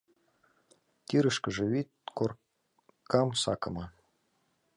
[1.07, 3.85] Тӱрышкыжӧ вӱд коркам сакыме.